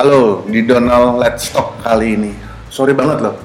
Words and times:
Halo, 0.00 0.48
di 0.48 0.64
Donald 0.64 1.20
Let's 1.20 1.52
Talk 1.52 1.76
kali 1.84 2.16
ini. 2.16 2.32
Sorry 2.72 2.96
banget 2.96 3.20
loh, 3.20 3.36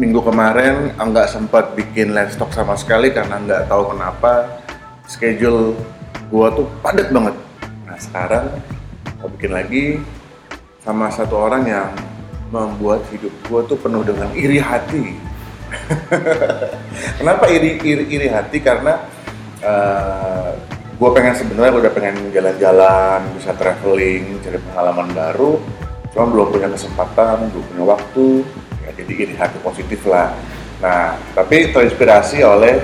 minggu 0.00 0.16
kemarin 0.24 0.96
nggak 0.96 1.28
sempat 1.28 1.76
bikin 1.76 2.16
Let's 2.16 2.40
Talk 2.40 2.56
sama 2.56 2.72
sekali 2.72 3.12
karena 3.12 3.36
nggak 3.36 3.68
tahu 3.68 3.92
kenapa 3.92 4.48
schedule 5.04 5.76
gua 6.32 6.48
tuh 6.56 6.64
padat 6.80 7.12
banget. 7.12 7.36
Nah 7.84 8.00
sekarang 8.00 8.48
mau 9.20 9.28
bikin 9.36 9.52
lagi 9.52 9.84
sama 10.80 11.12
satu 11.12 11.36
orang 11.36 11.68
yang 11.68 11.92
membuat 12.48 13.04
hidup 13.12 13.36
gua 13.44 13.60
tuh 13.68 13.76
penuh 13.76 14.00
dengan 14.08 14.32
iri 14.32 14.56
hati. 14.56 15.20
Kenapa 17.20 17.44
iri, 17.52 17.76
iri, 17.84 18.04
iri 18.08 18.28
hati? 18.32 18.56
Karena 18.64 19.04
uh, 19.60 20.48
gue 20.94 21.10
pengen 21.10 21.34
sebenarnya 21.34 21.72
udah 21.74 21.92
pengen 21.92 22.16
jalan-jalan, 22.30 23.20
bisa 23.34 23.50
traveling, 23.58 24.38
cari 24.46 24.58
pengalaman 24.70 25.10
baru, 25.10 25.58
cuma 26.14 26.24
belum 26.30 26.46
punya 26.54 26.68
kesempatan, 26.70 27.50
belum 27.50 27.64
punya 27.74 27.84
waktu, 27.98 28.28
ya 28.86 28.90
jadi 29.02 29.12
iri 29.26 29.34
hati 29.34 29.58
positif 29.58 30.06
lah. 30.06 30.30
Nah, 30.78 31.18
tapi 31.34 31.74
terinspirasi 31.74 32.46
oleh 32.46 32.78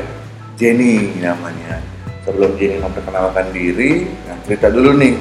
Jenny 0.59 1.23
namanya. 1.23 1.79
Sebelum 2.27 2.59
Jenny 2.59 2.83
memperkenalkan 2.83 3.49
diri, 3.55 4.11
nah 4.27 4.37
cerita 4.45 4.69
dulu 4.69 4.93
nih. 4.99 5.15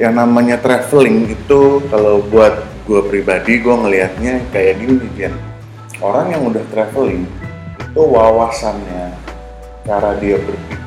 Yang 0.00 0.14
namanya 0.16 0.56
traveling 0.62 1.28
itu 1.28 1.82
kalau 1.92 2.24
buat 2.30 2.64
gue 2.86 3.00
pribadi, 3.10 3.60
gue 3.60 3.74
ngelihatnya 3.74 4.40
kayak 4.50 4.80
gini 4.80 5.02
nih 5.02 5.10
Jen. 5.18 5.34
Orang 6.02 6.34
yang 6.34 6.42
udah 6.48 6.64
traveling, 6.74 7.28
itu 7.78 8.00
wawasannya, 8.02 9.14
cara 9.86 10.18
dia 10.18 10.34
berpikir, 10.40 10.81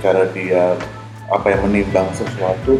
cara 0.00 0.28
dia 0.30 0.78
apa 1.26 1.46
yang 1.50 1.66
menimbang 1.66 2.06
sesuatu, 2.14 2.78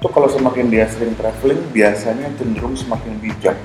itu 0.00 0.06
kalau 0.08 0.28
semakin 0.32 0.72
dia 0.72 0.88
sering 0.88 1.12
traveling 1.14 1.60
biasanya 1.70 2.32
cenderung 2.40 2.72
semakin 2.74 3.12
bijak. 3.20 3.56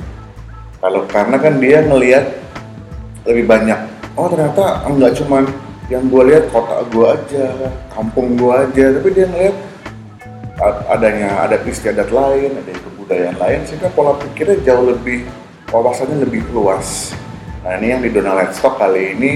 Kalau 0.77 1.07
karena 1.09 1.41
kan 1.41 1.57
dia 1.57 1.81
ngelihat 1.81 2.25
lebih 3.25 3.49
banyak. 3.49 3.79
Oh 4.13 4.29
ternyata 4.29 4.85
enggak 4.85 5.17
cuman 5.17 5.47
yang 5.87 6.05
gue 6.11 6.23
lihat 6.27 6.51
kota 6.51 6.83
gue 6.91 7.07
aja, 7.07 7.47
kampung 7.95 8.35
gue 8.35 8.51
aja, 8.51 8.85
tapi 8.99 9.09
dia 9.15 9.25
ngelihat 9.31 9.55
adanya 10.91 11.47
adat 11.47 11.63
istiadat 11.63 12.11
lain, 12.11 12.59
ada 12.59 12.71
kebudayaan 12.75 13.37
lain, 13.39 13.59
sehingga 13.63 13.87
pola 13.95 14.17
pikirnya 14.19 14.59
jauh 14.67 14.91
lebih 14.91 15.23
wawasannya 15.71 16.27
lebih 16.27 16.43
luas. 16.51 17.15
Nah 17.63 17.79
ini 17.79 17.87
yang 17.95 18.01
di 18.03 18.11
Donald 18.11 18.51
Talk 18.51 18.75
kali 18.79 19.15
ini 19.15 19.31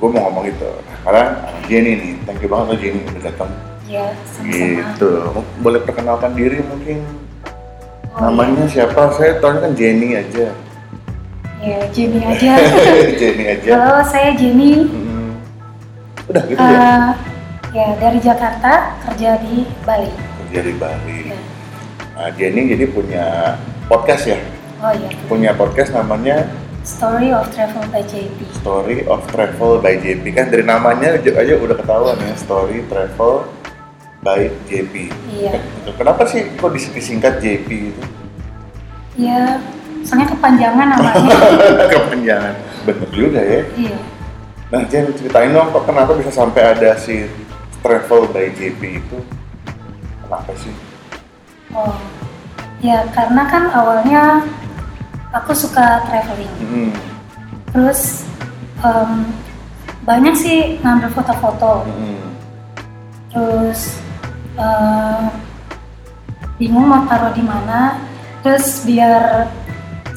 gue 0.00 0.08
mau 0.08 0.28
ngomong 0.28 0.48
itu. 0.48 0.70
Karena 1.00 1.24
Jenny 1.64 1.92
nih, 1.96 2.12
thank 2.28 2.40
you 2.44 2.48
banget 2.50 2.66
loh 2.68 2.78
Jenny 2.78 3.00
udah 3.08 3.22
datang. 3.24 3.50
Iya, 3.88 4.06
sama-sama. 4.30 4.66
Gitu. 4.78 5.10
Boleh 5.64 5.80
perkenalkan 5.82 6.30
diri 6.36 6.58
mungkin 6.62 7.02
Oh, 8.10 8.26
namanya 8.26 8.66
siapa? 8.66 9.14
Saya 9.14 9.38
tahu 9.38 9.62
kan 9.62 9.70
Jenny 9.78 10.18
aja. 10.18 10.50
Ya, 11.62 11.78
Jenny 11.94 12.18
aja. 12.26 12.58
Jenny 13.22 13.44
aja. 13.46 13.70
Halo, 13.78 14.02
saya 14.02 14.34
Jenny. 14.34 14.90
Hmm. 14.90 15.30
Udah 16.26 16.42
gitu 16.50 16.58
ya. 16.58 16.74
Eh, 16.74 17.10
ya, 17.70 17.88
dari 18.02 18.18
Jakarta, 18.18 18.98
kerja 19.06 19.38
di 19.46 19.62
Bali. 19.86 20.10
Kerja 20.42 20.60
di 20.66 20.74
Bali. 20.74 21.18
Ya. 21.30 21.38
Nah, 22.18 22.28
Jenny 22.34 22.74
jadi 22.74 22.84
punya 22.90 23.24
podcast 23.86 24.26
ya. 24.26 24.38
Oh 24.82 24.90
iya, 24.90 25.08
Punya 25.30 25.50
podcast 25.54 25.94
namanya 25.94 26.50
Story 26.90 27.30
of 27.30 27.46
Travel 27.54 27.86
by 27.94 28.02
JP. 28.02 28.34
Story 28.58 29.06
of 29.06 29.22
Travel 29.30 29.78
by 29.78 29.94
JP 29.94 30.24
kan 30.34 30.50
dari 30.50 30.66
namanya 30.66 31.14
aja 31.22 31.54
udah 31.54 31.76
ketahuan 31.78 32.18
ya 32.18 32.34
Story 32.34 32.82
Travel 32.90 33.46
by 34.26 34.50
JP. 34.66 34.94
Iya. 35.30 35.62
Kenapa 35.94 36.26
sih 36.26 36.50
kok 36.58 36.74
dis- 36.74 36.90
disingkat 36.90 37.38
JP 37.38 37.68
itu? 37.94 38.02
Ya, 39.14 39.62
soalnya 40.02 40.34
kepanjangan 40.34 40.86
namanya. 40.98 41.34
Kepanjangan. 41.94 42.54
Bener 42.82 43.08
juga 43.14 43.40
ya. 43.40 43.62
iya. 43.78 43.96
Nah 44.74 44.82
Jen 44.90 45.14
ceritain 45.14 45.54
dong 45.54 45.70
kok 45.70 45.86
kenapa 45.86 46.18
bisa 46.18 46.34
sampai 46.34 46.74
ada 46.74 46.98
si 46.98 47.30
Travel 47.86 48.34
by 48.34 48.50
JP 48.50 48.82
itu? 48.82 49.18
Kenapa 50.26 50.50
sih? 50.58 50.74
Oh, 51.70 51.94
ya 52.82 53.06
karena 53.14 53.46
kan 53.46 53.70
awalnya 53.70 54.42
aku 55.30 55.52
suka 55.52 56.02
traveling. 56.06 56.54
Hmm. 56.60 56.92
Terus 57.70 58.26
em, 58.80 59.30
banyak 60.02 60.34
sih 60.34 60.58
ngambil 60.80 61.10
foto-foto. 61.12 61.84
Hmm. 61.86 62.18
terus 63.30 63.94
eh, 64.58 65.26
bingung 66.58 66.82
mau 66.82 67.06
taruh 67.06 67.30
di 67.30 67.46
mana 67.46 68.02
terus 68.42 68.82
biar 68.82 69.46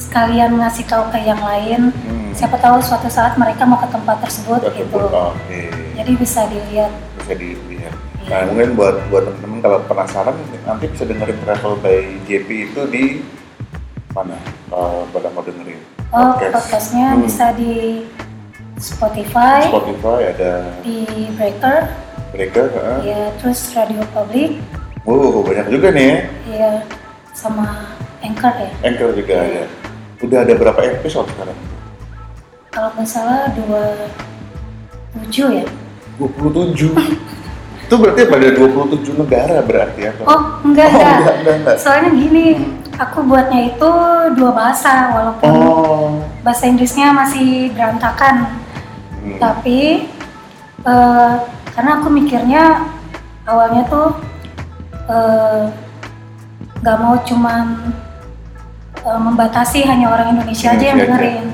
sekalian 0.02 0.58
ngasih 0.58 0.82
tahu 0.84 1.14
ke 1.14 1.22
yang 1.22 1.38
lain 1.38 1.94
Hmm. 1.94 2.34
siapa 2.34 2.58
tahu 2.58 2.82
suatu 2.82 3.06
saat 3.06 3.38
mereka 3.38 3.62
mau 3.62 3.78
ke 3.78 3.86
tempat 3.86 4.18
tersebut 4.18 4.58
Udah 4.66 4.74
gitu 4.74 4.98
sebut, 4.98 5.30
Oke. 5.30 5.60
jadi 5.94 6.12
bisa 6.18 6.40
dilihat 6.50 6.90
Bisa 7.22 7.32
dilihat. 7.38 7.94
Iya. 8.18 8.28
Nah 8.34 8.40
mungkin 8.50 8.68
buat 8.74 8.96
buat 9.14 9.30
teman-teman 9.30 9.58
kalau 9.62 9.78
penasaran 9.86 10.34
nanti 10.66 10.84
bisa 10.90 11.04
dengerin 11.06 11.38
Travel 11.46 11.74
by 11.78 11.98
JP 12.26 12.48
itu 12.50 12.82
di 12.90 13.04
mana? 14.14 14.36
Kalau 14.66 15.04
pada 15.10 15.28
mau 15.30 15.42
dengerin 15.42 15.80
oh 16.08 16.30
Podcast. 16.32 16.52
podcastnya 16.54 17.06
Hmm. 17.10 17.22
bisa 17.22 17.46
di 17.52 18.06
Spotify 18.76 19.66
Spotify 19.66 20.20
ada 20.30 20.52
di 20.80 21.02
Breaker 21.32 21.78
Breaker, 22.30 22.66
heeh. 22.68 22.98
ya 23.04 23.22
terus 23.36 23.70
Radio 23.72 24.02
Public 24.10 24.58
Wow, 25.04 25.44
banyak 25.44 25.68
juga 25.68 25.90
nih 25.90 26.06
ya. 26.06 26.18
ya 26.48 26.70
sama 27.32 27.92
Anchor 28.20 28.54
ya 28.54 28.70
Anchor 28.82 29.10
juga 29.12 29.34
Iya. 29.34 29.44
ada. 29.44 29.64
Udah 30.22 30.38
ada 30.40 30.54
berapa 30.54 30.80
episode 30.80 31.28
sekarang? 31.28 31.58
kalau 32.70 32.90
nggak 32.90 33.06
salah 33.06 33.46
dua 33.52 33.82
tujuh 35.16 35.48
ya 35.54 35.66
27. 36.16 36.90
itu 37.84 37.94
berarti 37.94 38.22
pada 38.24 38.48
27 38.50 39.14
negara 39.14 39.58
berarti 39.60 40.00
ya? 40.00 40.12
Oh, 40.20 40.40
enggak, 40.62 40.88
Oh, 40.88 40.98
enggak. 40.98 41.14
enggak, 41.14 41.34
enggak, 41.36 41.54
enggak. 41.56 41.76
Soalnya 41.76 42.10
gini, 42.10 42.44
aku 42.98 43.26
buatnya 43.26 43.74
itu 43.74 43.90
dua 44.38 44.50
bahasa, 44.54 45.10
walaupun 45.14 45.50
Oh. 45.50 46.22
bahasa 46.46 46.66
Inggrisnya 46.70 47.10
masih 47.10 47.74
berantakan. 47.74 48.60
Hmm. 49.18 49.38
Tapi, 49.40 50.08
eh, 50.84 51.32
karena 51.74 51.90
aku 51.98 52.08
mikirnya 52.12 52.86
awalnya 53.44 53.82
tuh 53.90 54.08
eh, 55.04 55.68
nggak 56.80 56.96
mau 57.00 57.16
cuman 57.24 57.92
eh, 59.04 59.20
membatasi 59.20 59.84
hanya 59.84 60.08
orang 60.08 60.32
Indonesia 60.32 60.72
aja 60.72 60.84
yang 60.94 60.98
dengerin. 61.00 61.44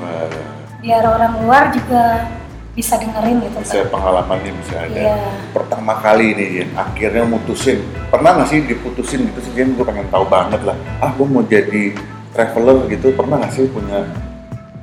Biar 0.81 1.05
orang 1.05 1.35
luar 1.45 1.75
juga 1.75 2.31
bisa 2.81 2.97
dengerin 2.97 3.37
gitu. 3.45 3.57
Bisa 3.61 3.77
Kak. 3.79 3.93
pengalamannya 3.93 4.53
bisa 4.57 4.75
ada. 4.81 4.97
Iya. 4.97 5.17
Pertama 5.53 5.93
kali 5.95 6.33
nih 6.33 6.49
Jen, 6.51 6.69
akhirnya 6.75 7.25
mutusin. 7.25 7.79
Pernah 8.09 8.31
nggak 8.35 8.49
sih 8.49 8.65
diputusin 8.65 9.29
gitu 9.29 9.41
sih 9.45 9.53
Jen? 9.53 9.77
Gue 9.77 9.85
pengen 9.85 10.09
tahu 10.09 10.25
banget 10.25 10.65
lah. 10.65 10.75
Ah, 10.99 11.13
gue 11.13 11.23
mau 11.23 11.45
jadi 11.45 11.93
traveler 12.33 12.89
gitu. 12.89 13.13
Pernah 13.13 13.37
nggak 13.39 13.53
sih 13.53 13.69
punya 13.69 14.09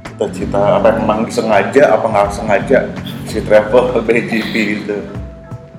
cita-cita 0.08 0.78
apa 0.78 0.90
yang 0.90 0.98
memang 1.04 1.20
disengaja 1.26 1.84
apa 1.92 2.06
nggak 2.06 2.30
sengaja 2.32 2.80
si 3.26 3.42
travel 3.42 3.84
BGP 4.06 4.54
gitu? 4.78 4.98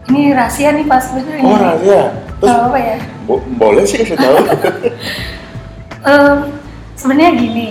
Ini 0.08 0.32
rahasia 0.32 0.72
nih 0.72 0.84
Pak 0.84 1.00
sebenarnya. 1.00 1.42
Oh 1.42 1.54
rahasia. 1.54 2.02
Terus 2.38 2.48
Nggak 2.48 2.62
apa 2.64 2.78
ya? 2.78 2.96
bo- 3.22 3.44
boleh 3.54 3.82
sih 3.82 3.98
kasih 3.98 4.14
tahu. 4.14 4.36
Em, 6.06 6.38
sebenarnya 6.94 7.32
gini. 7.34 7.68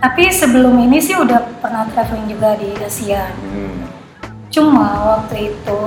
Tapi 0.00 0.32
sebelum 0.32 0.80
ini 0.80 0.98
sih 0.98 1.14
udah 1.14 1.60
pernah 1.60 1.84
traveling 1.88 2.26
juga 2.26 2.56
di 2.56 2.72
Asia. 2.76 3.28
Hmm. 3.36 3.84
Cuma 4.48 4.88
waktu 5.16 5.52
itu 5.52 5.80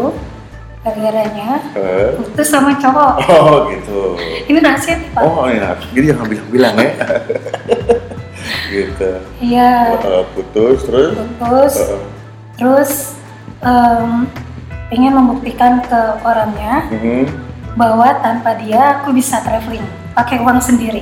gara-garanya 0.84 1.64
Eh. 1.74 2.16
putus 2.16 2.48
sama 2.48 2.76
cowok. 2.76 3.14
Oh 3.34 3.68
gitu. 3.72 4.16
Ini 4.48 4.60
rahasia 4.60 5.00
nih 5.00 5.10
Pak. 5.12 5.22
Oh 5.24 5.48
iya, 5.48 5.74
jadi 5.92 6.06
jangan 6.14 6.26
bilang-bilang 6.28 6.76
ya. 6.78 6.92
gitu. 8.74 9.10
Iya, 9.40 9.72
Eh, 9.98 10.24
putus 10.36 10.78
terus. 10.84 11.12
putus. 11.40 11.74
Eh, 11.80 12.00
Terus 12.54 12.92
em, 13.66 14.30
pengen 14.88 15.18
membuktikan 15.18 15.82
ke 15.82 16.02
orangnya 16.22 16.86
mhm. 16.94 17.26
bahwa 17.74 18.14
tanpa 18.22 18.54
dia 18.62 19.02
aku 19.02 19.10
bisa 19.10 19.42
traveling 19.42 19.82
pakai 20.14 20.38
uang 20.38 20.62
sendiri. 20.62 21.02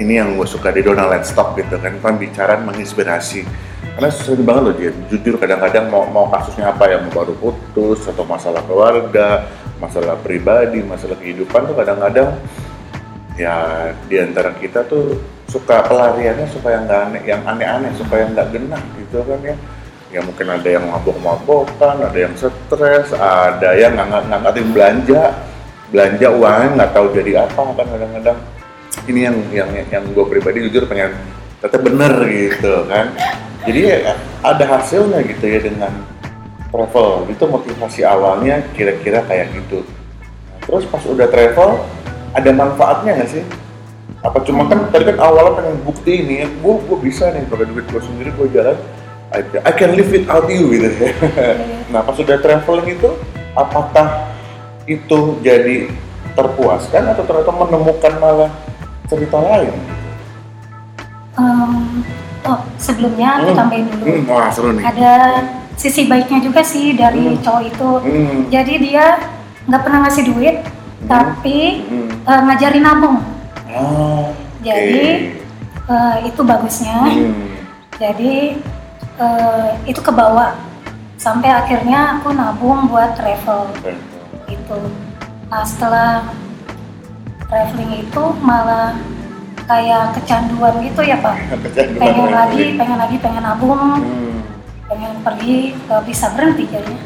Ini 0.00 0.24
yang 0.24 0.40
gue 0.40 0.48
suka 0.48 0.72
di 0.72 0.80
Donald 0.80 1.12
Let's 1.12 1.36
Talk 1.36 1.52
gitu 1.60 1.76
kan, 1.76 1.92
pembicaraan 2.00 2.64
menginspirasi. 2.64 3.44
Karena 3.92 4.08
sering 4.08 4.48
banget 4.48 4.62
loh 4.64 4.74
dia, 4.74 4.90
jujur 5.12 5.36
kadang-kadang 5.36 5.92
mau, 5.92 6.08
mau 6.08 6.24
kasusnya 6.32 6.72
apa 6.72 6.88
ya, 6.88 6.96
mau 7.04 7.12
baru 7.12 7.36
putus, 7.36 8.08
atau 8.08 8.24
masalah 8.24 8.64
keluarga, 8.64 9.44
masalah 9.76 10.16
pribadi, 10.16 10.80
masalah 10.80 11.20
kehidupan 11.20 11.68
tuh 11.68 11.76
kadang-kadang 11.76 12.40
ya 13.36 13.52
di 14.08 14.16
antara 14.16 14.52
kita 14.56 14.84
tuh 14.88 15.20
suka 15.44 15.84
pelariannya 15.84 16.48
supaya 16.48 16.80
nggak 16.88 17.00
aneh, 17.12 17.22
yang 17.28 17.44
aneh-aneh, 17.44 17.92
supaya 18.00 18.24
nggak 18.32 18.48
genah 18.48 18.82
gitu 18.96 19.20
kan 19.28 19.40
ya. 19.44 19.56
Ya 20.08 20.20
mungkin 20.24 20.44
ada 20.48 20.68
yang 20.68 20.88
mabok-mabokan, 20.88 21.96
ada 22.00 22.16
yang 22.16 22.32
stres, 22.32 23.12
ada 23.12 23.76
yang 23.76 23.92
nggak 23.92 24.40
ngatin 24.40 24.68
belanja, 24.72 25.22
belanja 25.92 26.28
uangnya 26.32 26.68
nggak 26.80 26.92
tahu 26.96 27.06
jadi 27.12 27.44
apa 27.44 27.60
kan 27.76 27.86
kadang-kadang. 27.92 28.40
Ini 29.08 29.20
yang 29.26 29.36
yang 29.50 29.70
yang 29.90 30.04
gue 30.10 30.24
pribadi 30.26 30.66
jujur 30.68 30.86
pengen 30.86 31.14
tetap 31.58 31.80
bener 31.82 32.12
gitu 32.26 32.86
kan. 32.86 33.14
Jadi 33.62 33.80
ya 33.86 34.18
ada 34.42 34.64
hasilnya 34.66 35.22
gitu 35.22 35.44
ya 35.46 35.62
dengan 35.62 35.92
travel 36.74 37.30
itu 37.30 37.44
motivasi 37.46 38.00
awalnya 38.02 38.62
kira-kira 38.74 39.22
kayak 39.28 39.54
gitu. 39.54 39.86
Nah, 40.50 40.58
terus 40.66 40.84
pas 40.90 41.02
udah 41.06 41.28
travel 41.30 41.82
ada 42.34 42.50
manfaatnya 42.50 43.22
nggak 43.22 43.30
sih? 43.30 43.44
Apa 44.22 44.38
cuma 44.46 44.66
kan 44.70 44.86
tadi 44.90 45.10
kan 45.14 45.18
awalnya 45.18 45.62
pengen 45.62 45.78
bukti 45.82 46.22
ini 46.22 46.46
gue 46.46 46.74
gue 46.86 46.98
bisa 47.02 47.30
nih 47.30 47.46
pakai 47.46 47.66
duit 47.70 47.86
gue 47.90 48.02
sendiri 48.02 48.30
gue 48.34 48.48
jalan 48.54 48.78
I, 49.32 49.40
I 49.64 49.72
can 49.72 49.96
live 49.96 50.10
without 50.10 50.46
you 50.50 50.70
gitu 50.74 50.88
ya. 50.90 51.14
Nah 51.90 52.02
pas 52.02 52.14
udah 52.18 52.38
traveling 52.38 52.98
itu 52.98 53.10
apakah 53.54 54.30
itu 54.86 55.38
jadi 55.42 55.90
terpuaskan 56.34 57.12
atau 57.12 57.22
ternyata 57.28 57.52
menemukan 57.52 58.12
malah 58.18 58.50
cerita 59.06 59.38
lain 59.38 59.74
Em, 61.32 62.04
oh 62.44 62.60
sebelumnya 62.76 63.40
aku 63.40 63.50
Hmm. 63.50 63.58
tambahin 63.58 63.86
dulu. 63.88 64.04
Hmm, 64.04 64.28
wah 64.28 64.48
seru 64.52 64.76
nih 64.76 64.84
Ada 64.84 65.12
sisi 65.74 66.04
baiknya 66.04 66.44
juga 66.44 66.60
sih 66.60 66.92
dari 66.92 67.24
Hmm. 67.32 67.40
cowok 67.40 67.62
itu. 67.64 67.90
Hmm. 68.04 68.38
Jadi 68.52 68.74
dia 68.78 69.16
nggak 69.64 69.80
pernah 69.80 69.98
ngasih 70.04 70.24
duit, 70.28 70.56
tapi 71.08 71.88
Hmm. 71.88 72.08
eh, 72.28 72.40
ngajarin 72.44 72.84
nabung. 72.84 73.16
Ah, 73.72 74.28
Jadi. 74.60 75.32
Eh, 75.82 76.16
itu 76.28 76.40
bagusnya. 76.44 77.00
Hmm. 77.00 77.48
Jadi 77.96 78.60
eh, 79.16 79.68
itu 79.86 80.00
kebawa 80.00 80.52
sampai 81.16 81.48
akhirnya 81.48 82.20
aku 82.20 82.28
nabung 82.32 82.92
buat 82.92 83.16
travel 83.16 83.72
gitu. 84.44 84.78
Nah 85.48 85.64
setelah 85.64 86.28
traveling 87.52 87.92
itu 88.00 88.24
malah 88.40 88.96
kayak 89.68 90.16
kecanduan 90.16 90.74
gitu 90.80 91.00
ya 91.04 91.20
pak. 91.20 91.36
Kecanduan 91.68 92.00
Pengen 92.00 92.16
traveling. 92.16 92.32
lagi, 92.32 92.64
pengen 92.80 92.98
lagi, 92.98 93.16
pengen 93.20 93.42
nabung, 93.44 93.82
Hmm. 94.00 94.40
pengen 94.88 95.12
pergi, 95.20 95.76
gak 95.84 96.02
bisa 96.08 96.32
berhenti 96.32 96.64
jadinya. 96.72 97.04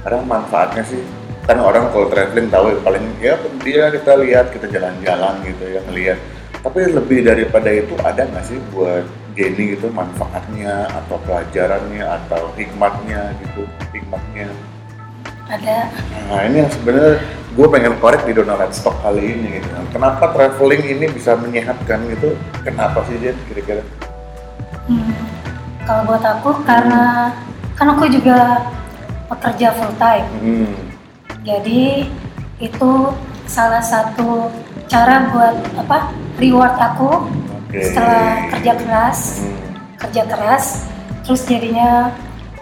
Kadang 0.00 0.24
manfaatnya 0.24 0.86
sih 0.86 1.02
kan 1.44 1.58
orang 1.58 1.90
kalau 1.90 2.06
traveling 2.06 2.46
tahu 2.46 2.70
ya, 2.70 2.78
paling 2.78 3.04
ya 3.18 3.34
dia 3.58 3.84
kita 3.90 4.12
lihat 4.22 4.54
kita 4.54 4.70
jalan-jalan 4.70 5.34
gitu 5.42 5.64
ya 5.66 5.80
ngelihat 5.88 6.18
tapi 6.60 6.86
lebih 6.92 7.26
daripada 7.26 7.74
itu 7.74 7.96
ada 8.06 8.22
nggak 8.22 8.44
sih 8.46 8.60
buat 8.70 9.02
Jenny 9.34 9.74
gitu 9.74 9.90
manfaatnya 9.90 10.86
atau 10.92 11.16
pelajarannya 11.26 12.06
atau 12.06 12.54
hikmatnya 12.54 13.34
gitu 13.42 13.66
hikmatnya 13.90 14.46
Ada. 15.50 15.78
Nah 16.30 16.40
ini 16.46 16.56
yang 16.62 16.70
sebenarnya 16.70 17.14
gue 17.50 17.66
pengen 17.66 17.94
korek 17.98 18.22
di 18.22 18.32
Donald 18.32 18.70
Stock 18.70 18.94
kali 19.02 19.34
ini 19.34 19.58
gitu 19.58 19.70
kenapa 19.90 20.30
traveling 20.32 20.86
ini 20.86 21.10
bisa 21.10 21.34
menyehatkan 21.34 22.06
gitu? 22.14 22.38
Kenapa 22.62 23.02
sih 23.10 23.18
Jen 23.18 23.36
kira-kira? 23.50 23.82
Hmm, 24.86 25.14
kalau 25.84 26.02
buat 26.06 26.22
aku 26.22 26.62
karena 26.62 27.34
kan 27.74 27.90
aku 27.94 28.06
juga 28.10 28.70
pekerja 29.30 29.70
full 29.78 29.94
time, 29.98 30.26
hmm. 30.42 30.74
jadi 31.46 32.10
itu 32.58 32.90
salah 33.46 33.78
satu 33.82 34.50
cara 34.90 35.30
buat 35.30 35.54
apa 35.78 36.10
reward 36.42 36.74
aku 36.74 37.30
oke. 37.70 37.78
setelah 37.78 38.50
kerja 38.50 38.72
keras, 38.74 39.18
Hmm. 39.46 39.58
kerja 40.02 40.22
keras, 40.26 40.64
terus 41.22 41.46
jadinya 41.46 42.10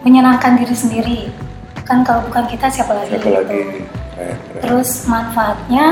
menyenangkan 0.04 0.60
diri 0.60 0.76
sendiri. 0.76 1.22
Kan 1.88 2.04
kalau 2.04 2.20
bukan 2.22 2.44
kita 2.46 2.68
siapa 2.68 2.92
lagi? 2.92 3.16
siapa 3.16 3.24
gitu. 3.24 3.32
lagi 3.32 3.60
Keren, 4.12 4.36
keren. 4.44 4.60
Terus 4.60 5.08
manfaatnya 5.08 5.84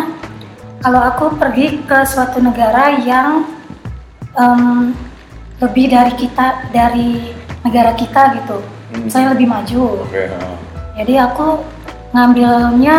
kalau 0.79 1.01
aku 1.01 1.25
pergi 1.35 1.81
ke 1.83 2.05
suatu 2.05 2.37
negara 2.39 3.01
yang 3.01 3.49
em, 4.37 4.93
lebih 5.57 5.89
dari 5.89 6.13
kita 6.15 6.69
dari 6.69 7.33
negara 7.65 7.97
kita 7.97 8.37
gitu, 8.37 8.61
Hmm. 8.87 9.09
saya 9.09 9.33
lebih 9.33 9.49
maju. 9.49 10.05
ha. 10.13 10.53
Jadi 10.95 11.17
aku 11.17 11.59
ngambilnya 12.13 12.99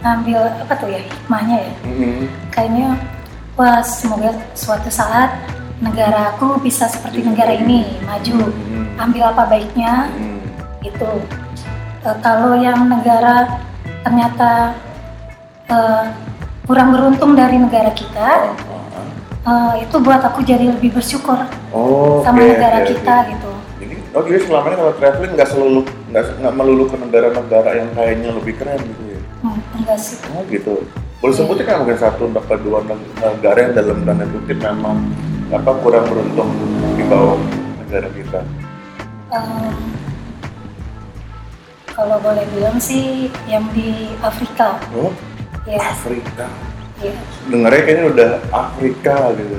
ngambil 0.00 0.38
apa 0.64 0.74
tuh 0.74 0.88
ya 0.88 1.02
hikmahnya 1.02 1.56
ya. 1.60 1.72
Hmm. 1.84 2.22
Kayaknya 2.48 2.88
wah 3.52 3.82
semoga 3.82 4.32
suatu 4.54 4.88
saat 4.88 5.28
negara 5.82 6.32
aku 6.32 6.56
bisa 6.62 6.86
seperti 6.86 7.20
negara 7.20 7.52
ini 7.52 8.00
maju. 8.06 8.48
Hmm. 8.48 8.86
Ambil 8.96 9.28
apa 9.28 9.44
baiknya 9.44 10.08
Hmm. 10.14 10.40
itu 10.80 11.10
Eh, 12.00 12.16
kalau 12.20 12.56
yang 12.56 12.88
negara 12.88 13.60
ternyata 14.00 14.72
eh, 15.68 16.04
kurang 16.64 16.96
beruntung 16.96 17.36
dari 17.36 17.60
negara 17.60 17.92
kita 17.92 18.56
eh, 19.44 19.72
itu 19.84 19.96
buat 20.00 20.24
aku 20.24 20.40
jadi 20.40 20.72
lebih 20.72 20.96
bersyukur 20.96 21.36
Oh, 21.70 22.24
sama 22.24 22.40
oke, 22.40 22.48
negara 22.50 22.80
oke, 22.80 22.88
kita 22.88 23.14
oke. 23.14 23.28
gitu 23.30 23.50
Jadi, 23.80 23.94
oh 24.12 24.22
jadi 24.24 24.38
selama 24.40 24.66
ini 24.66 24.76
kalau 24.76 24.94
traveling 24.96 25.32
nggak 25.34 25.48
selalu 25.48 25.80
nggak 26.10 26.54
melulu 26.54 26.84
ke 26.84 26.96
negara-negara 26.96 27.70
yang 27.74 27.88
kayaknya 27.92 28.30
lebih 28.32 28.54
keren 28.56 28.80
gitu 28.80 29.02
ya? 29.06 29.20
hmm, 29.40 29.58
enggak 29.76 29.98
sih 30.00 30.16
Oh 30.30 30.42
gitu. 30.48 30.74
Boleh 31.20 31.34
sebutin 31.36 31.64
kan 31.64 31.84
mungkin 31.84 32.00
satu 32.00 32.32
atau 32.32 32.56
dua 32.56 32.80
neg- 32.82 33.12
negara 33.14 33.58
yang 33.60 33.74
dalam 33.76 33.98
tanda 34.02 34.24
kutip 34.26 34.56
memang 34.56 35.04
apa 35.52 35.70
kurang 35.78 36.08
beruntung 36.08 36.48
di 36.96 37.04
bawah 37.04 37.36
negara 37.78 38.08
kita. 38.08 38.40
Em, 39.28 39.68
kalau 41.90 42.16
boleh 42.18 42.44
bilang 42.50 42.76
sih 42.76 43.28
yang 43.44 43.66
di 43.70 43.90
Afrika 44.20 44.78
Oh, 44.92 45.12
ya, 45.64 45.78
Afrika. 45.80 46.46
ya. 46.98 47.12
Dengarnya 47.46 47.82
kayaknya 47.82 48.04
udah 48.08 48.30
Afrika 48.50 49.14
gitu. 49.34 49.54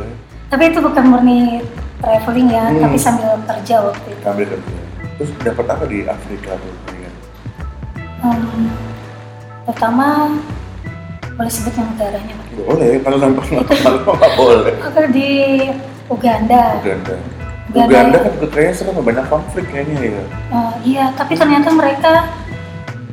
tapi 0.48 0.64
itu 0.68 0.80
bukan 0.80 1.06
murni 1.08 1.64
traveling 1.98 2.50
ya 2.50 2.66
Hmm. 2.68 2.82
tapi 2.82 2.98
sambil 2.98 3.40
kerja 3.42 3.76
waktu 3.84 4.08
itu 4.10 4.24
Ambil 4.26 4.46
kerja. 4.50 4.76
Terus 5.14 5.32
dapat 5.40 5.66
apa 5.70 5.84
di 5.86 6.00
Afrika 6.04 6.52
tuh? 6.54 6.74
Iya. 6.92 7.10
Em, 8.22 8.42
pertama 9.64 10.34
boleh 11.32 11.48
sebut 11.48 11.74
yang 11.74 11.88
negaranya? 11.90 12.36
Boleh, 12.54 12.92
kalau 13.00 13.18
nampak 13.18 13.46
nggak 13.48 14.34
boleh. 14.36 14.74
aku 14.82 15.02
di 15.10 15.30
Uganda 16.08 16.76
Uganda. 16.78 17.16
Uganda. 17.70 17.86
Uganda 17.88 18.18
kan 18.18 18.32
juga 18.34 18.48
kayaknya 18.50 18.74
serem 18.74 18.96
banyak 18.98 19.26
konflik 19.30 19.66
kayaknya 19.70 19.98
ya. 20.02 20.24
Oh, 20.50 20.74
iya, 20.82 21.06
tapi 21.14 21.34
ternyata 21.36 21.70
mereka 21.70 22.12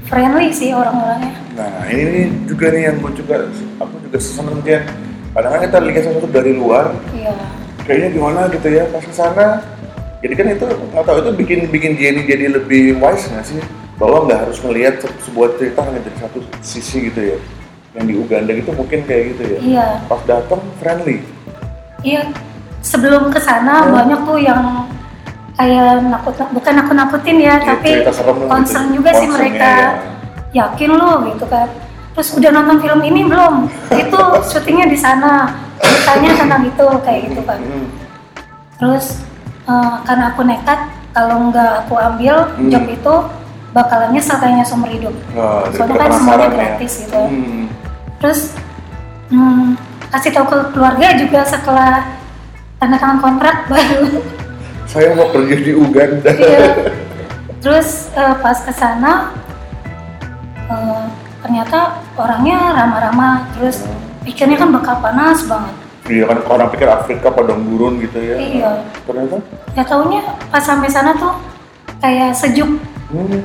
friendly 0.05 0.49
sih 0.51 0.73
orang-orangnya. 0.73 1.37
Nah 1.53 1.85
ini 1.87 2.47
juga 2.49 2.73
nih 2.73 2.83
yang 2.89 2.97
gue 2.99 3.13
juga 3.15 3.45
aku 3.77 3.95
juga 4.03 4.19
seneng 4.19 4.59
Jen. 4.65 4.83
Kadang 5.31 5.51
kan 5.53 5.61
kita 5.63 5.79
lihat 5.85 6.03
sesuatu 6.03 6.27
dari 6.27 6.53
luar, 6.53 6.97
Iya. 7.13 7.37
kayaknya 7.85 8.09
gimana 8.11 8.41
gitu 8.49 8.67
ya 8.67 8.89
pas 8.89 9.05
ke 9.05 9.13
sana. 9.13 9.61
Jadi 10.19 10.35
kan 10.35 10.47
itu 10.51 10.67
nggak 10.67 11.05
tahu 11.05 11.17
itu 11.23 11.31
bikin 11.37 11.59
bikin 11.71 11.93
Jenny 11.95 12.27
jadi 12.27 12.51
lebih 12.51 12.99
wise 12.99 13.31
nggak 13.31 13.47
sih? 13.47 13.61
Bahwa 13.95 14.27
nggak 14.27 14.49
harus 14.49 14.59
melihat 14.65 14.99
se- 14.99 15.19
sebuah 15.23 15.55
cerita 15.55 15.87
hanya 15.87 16.01
dari 16.03 16.19
satu 16.19 16.39
sisi 16.59 17.07
gitu 17.07 17.21
ya. 17.23 17.39
Yang 17.95 18.05
di 18.05 18.15
Uganda 18.17 18.51
gitu 18.51 18.71
mungkin 18.73 19.07
kayak 19.07 19.37
gitu 19.37 19.43
ya. 19.47 19.59
Iya, 19.61 19.87
Pas 20.09 20.23
datang 20.27 20.59
friendly. 20.81 21.23
iya. 22.03 22.27
Sebelum 22.81 23.29
ke 23.29 23.39
sana 23.39 23.83
Hmm. 23.83 23.93
banyak 23.93 24.21
tuh 24.23 24.39
yang 24.39 24.63
kayak 25.55 26.03
nakut, 26.05 26.39
bukan 26.49 26.73
nakut-nakutin 26.75 27.37
ya, 27.39 27.59
Ya, 27.59 27.75
tapi 27.75 27.91
gitu. 28.01 28.11
concern 28.47 28.95
juga 28.95 29.11
sih 29.13 29.27
mereka. 29.27 29.67
ya, 29.67 29.91
Yakin 30.65 30.91
lo 30.93 31.27
gitu 31.27 31.45
kan. 31.45 31.69
Terus 32.15 32.29
udah 32.33 32.51
nonton 32.51 32.79
film 32.79 33.01
ini 33.05 33.21
belum? 33.23 33.67
Itu 33.93 34.19
syutingnya 34.45 34.87
di 34.87 34.97
sana. 34.97 35.51
Ceritanya 35.79 36.31
tentang 36.35 36.63
itu 36.65 36.87
kayak 37.03 37.21
gitu 37.29 37.43
kan. 37.43 37.59
Hmm. 37.59 37.87
Terus 38.77 39.23
eh, 39.65 39.95
karena 40.03 40.33
aku 40.33 40.43
nekat, 40.43 40.81
kalau 41.13 41.53
nggak 41.53 41.85
aku 41.85 41.95
ambil 41.95 42.49
Hmm. 42.55 42.71
job 42.73 42.85
itu 42.87 43.15
bakalan 43.71 44.11
nyesel 44.11 44.41
kayaknya 44.41 44.65
seumur 44.65 44.89
hidup. 44.89 45.13
Dari 45.29 45.77
Soalnya 45.77 45.97
kan 45.99 46.11
semuanya 46.11 46.47
ya. 46.47 46.55
gratis 46.57 46.93
gitu. 47.05 47.21
Hmm. 47.21 47.65
Terus 48.19 48.41
hmm, 49.29 49.77
kasih 50.09 50.33
tahu 50.33 50.47
ke 50.47 50.59
keluarga 50.73 51.09
juga 51.15 51.45
setelah 51.45 52.17
tanda 52.79 52.97
tangan 52.97 53.19
kontrak 53.19 53.67
baru. 53.67 54.23
Saya 54.89 55.13
mau 55.13 55.29
kerja 55.35 55.57
di 55.59 55.73
Uganda. 55.75 56.33
Iya. 56.33 56.69
Terus 57.59 58.09
eh, 58.15 58.35
pas 58.39 58.59
ke 58.63 58.73
sana 58.73 59.35
eh, 60.71 61.03
ternyata 61.43 62.01
orangnya 62.15 62.73
ramah-ramah. 62.73 63.51
Terus 63.59 63.85
pikirnya 64.23 64.57
kan 64.57 64.71
bakal 64.73 65.03
panas 65.03 65.43
banget. 65.45 65.75
Iya 66.09 66.25
kan 66.25 66.39
orang 66.49 66.69
pikir 66.73 66.89
Afrika 66.89 67.29
padang 67.29 67.69
gurun 67.69 68.01
gitu 68.01 68.17
ya. 68.17 68.37
Iya. 68.41 68.71
Ternyata 69.05 69.37
Ya 69.77 69.85
taunya 69.85 70.23
pas 70.49 70.65
sampai 70.65 70.89
sana 70.89 71.13
tuh 71.19 71.37
kayak 72.01 72.33
sejuk 72.33 72.71
hmm. 73.13 73.43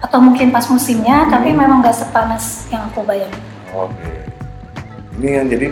atau 0.00 0.18
mungkin 0.18 0.48
pas 0.50 0.64
musimnya, 0.66 1.28
Hmm. 1.28 1.30
tapi 1.30 1.52
memang 1.52 1.84
gak 1.84 1.94
sepanas 1.94 2.66
yang 2.72 2.88
aku 2.88 3.04
bayangin. 3.04 3.44
Oke. 3.70 4.10
Ini 5.20 5.28
yang 5.38 5.46
jadi 5.52 5.66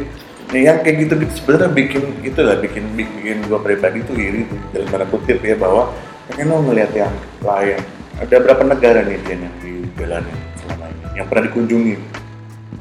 ini 0.49 0.65
yang 0.65 0.81
kayak 0.81 0.97
gitu 1.05 1.15
gitu 1.21 1.33
sebenarnya 1.45 1.71
bikin 1.77 2.03
itu 2.25 2.41
lah 2.41 2.57
bikin 2.57 2.85
bikin 2.97 3.45
gua 3.53 3.61
pribadi 3.61 4.01
tuh 4.09 4.17
iri 4.17 4.49
tuh 4.49 4.57
dalam 4.73 4.89
tanda 4.89 5.07
kutip 5.13 5.45
ya 5.45 5.53
bahwa 5.53 5.93
pengen 6.33 6.49
lo 6.49 6.65
ngeliat 6.65 6.93
yang 6.97 7.13
lain. 7.45 7.81
Ada 8.19 8.43
berapa 8.43 8.63
negara 8.67 9.07
nih 9.07 9.21
Jen 9.29 9.47
yang 9.47 9.57
dibelanin 9.63 10.37
selama 10.59 10.91
ini 10.91 11.05
yang 11.21 11.27
pernah 11.31 11.45
dikunjungi? 11.47 11.95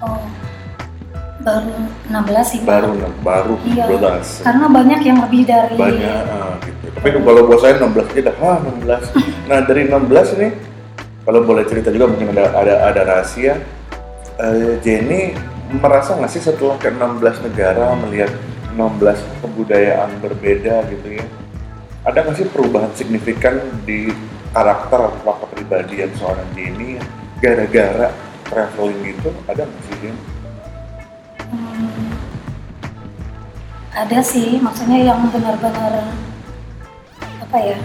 Oh, 0.02 0.26
baru 1.46 1.76
16 2.10 2.52
sih 2.52 2.60
baru 2.66 2.90
baru 3.22 3.56
Iya. 3.68 3.86
12 3.86 4.42
Karena 4.42 4.66
banyak 4.66 5.00
yang 5.06 5.18
lebih 5.22 5.42
dari 5.46 5.76
banyak 5.78 6.24
ah, 6.34 6.58
gitu. 6.66 6.86
Tapi 6.98 7.08
kalau 7.22 7.42
buat 7.46 7.60
saya 7.62 7.78
16 7.78 8.12
aja 8.16 8.22
dah, 8.32 8.36
ah 8.42 8.58
16. 8.64 9.14
Nah 9.52 9.60
dari 9.64 9.82
16 9.86 10.36
ini, 10.42 10.48
kalau 11.28 11.40
boleh 11.46 11.64
cerita 11.70 11.94
juga 11.94 12.10
mungkin 12.10 12.34
ada 12.34 12.52
ada 12.58 12.74
ada 12.90 13.02
rahasia. 13.06 13.60
Eh, 14.38 14.82
Jenny 14.82 15.38
merasa 15.68 16.16
nggak 16.16 16.32
sih 16.32 16.40
setelah 16.44 16.80
ke 16.80 16.88
16 16.88 17.44
negara 17.44 17.92
melihat 18.00 18.32
16 18.72 19.44
kebudayaan 19.44 20.12
berbeda 20.24 20.88
gitu 20.88 21.08
ya, 21.20 21.26
ada 22.08 22.24
nggak 22.24 22.38
sih 22.40 22.48
perubahan 22.48 22.92
signifikan 22.96 23.60
di 23.84 24.14
karakter 24.56 25.12
atau 25.12 25.34
kepribadian 25.44 26.10
seorang 26.16 26.48
Jenny 26.56 26.96
gara-gara 27.44 28.14
traveling 28.48 29.12
gitu? 29.12 29.30
Ada 29.50 29.68
nggak 29.68 29.82
sih 29.84 29.96
Jenny? 30.00 30.22
Hmm, 31.48 32.12
ada 33.92 34.20
sih, 34.24 34.50
maksudnya 34.64 35.00
yang 35.04 35.20
benar-benar 35.32 36.08
apa 37.48 37.58
ya 37.64 37.80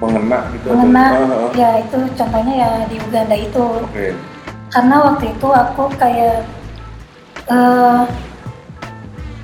Mengena 0.00 0.38
gitu? 0.56 0.66
mengena 0.72 1.04
ya 1.54 1.78
itu 1.78 1.98
contohnya 2.16 2.54
ya 2.56 2.70
di 2.88 2.96
Uganda 2.98 3.36
itu 3.36 3.66
Oke. 3.84 4.16
karena 4.72 4.96
waktu 5.12 5.24
itu 5.30 5.48
aku 5.52 5.92
kayak 6.00 6.42
eh, 7.50 8.02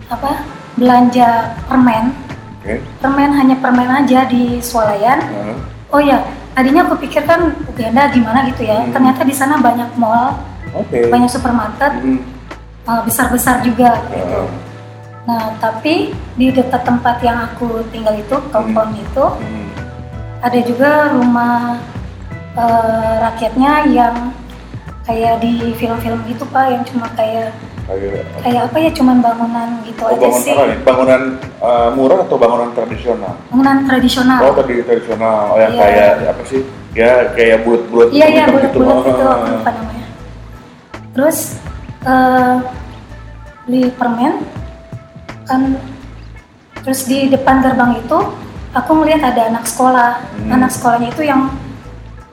apa 0.07 0.31
belanja 0.79 1.31
permen 1.67 2.15
Oke. 2.63 2.79
permen 3.03 3.31
hanya 3.35 3.57
permen 3.59 3.91
aja 3.91 4.27
di 4.27 4.63
swalayan 4.63 5.19
Ah, 5.19 5.55
oh 5.91 6.01
ya 6.01 6.23
tadinya 6.55 6.87
aku 6.87 6.97
pikir 7.03 7.27
kan 7.27 7.53
Uganda 7.67 8.09
gimana 8.11 8.47
gitu 8.49 8.65
ya 8.65 8.87
Hmm. 8.87 8.93
ternyata 8.95 9.23
di 9.27 9.35
sana 9.35 9.59
banyak 9.59 9.91
mall 9.99 10.39
Oke. 10.73 11.11
banyak 11.11 11.27
supermarket 11.27 11.93
Hmm. 11.99 12.21
eh, 12.87 13.01
besar-besar 13.03 13.67
juga 13.67 13.99
gitu 14.09 14.47
Ah, 14.47 14.49
nah 15.27 15.45
tapi 15.59 16.15
di 16.39 16.55
dekat 16.55 16.87
tempat 16.87 17.19
yang 17.19 17.43
aku 17.43 17.83
tinggal 17.91 18.15
itu 18.15 18.37
compound 18.55 18.95
itu 18.95 19.27
hmm. 19.27 19.67
ada 20.39 20.59
juga 20.63 20.91
rumah 21.11 21.83
eh, 22.55 23.15
rakyatnya 23.27 23.91
yang 23.91 24.15
kayak 25.03 25.39
di 25.39 25.75
film-film 25.75 26.23
gitu 26.27 26.47
pak 26.47 26.67
yang 26.71 26.83
cuma 26.87 27.07
kayak 27.15 27.51
Kayak 27.87 28.27
kayak 28.43 28.63
apa 28.67 28.77
ya 28.77 28.91
cuman 28.93 29.17
bangunan 29.23 29.69
gitu 29.83 30.03
oh, 30.03 30.11
aja 30.11 30.19
bangunan 30.19 30.43
sih 30.43 30.51
apa 30.53 30.63
nih? 30.67 30.79
Bangunan 30.83 31.21
uh, 31.59 31.89
murah 31.95 32.19
atau 32.21 32.37
bangunan 32.37 32.69
tradisional? 32.73 33.35
bangunan 33.47 33.77
tradisional 33.87 34.39
Oh, 34.41 34.53
tadi 34.53 34.75
tradisional. 34.83 35.39
Oh, 35.49 35.57
yang 35.57 35.73
Iya. 35.73 35.81
kayak 35.81 36.11
apa 36.29 36.43
sih? 36.45 36.61
Ya 36.93 37.11
kayak 37.31 37.63
bulat-bulat 37.63 38.09
iya 38.11 38.27
iya 38.27 38.45
gitu. 38.49 38.81
bulat-bulat 38.81 38.97
itu 39.05 39.23
Ah. 39.23 39.37
lupa 39.53 39.71
namanya 39.71 40.07
terus 41.13 41.39
eh, 42.03 42.57
beli 43.63 43.89
permen 43.91 44.35
kan 45.45 45.77
terus 46.79 47.05
di 47.05 47.29
depan 47.29 47.61
gerbang 47.61 47.99
itu 47.99 48.19
aku 48.73 48.91
melihat 48.95 49.31
ada 49.31 49.49
anak 49.49 49.65
sekolah 49.65 50.21
Hmm. 50.35 50.53
anak 50.53 50.71
sekolahnya 50.71 51.09
itu 51.11 51.23
yang 51.23 51.53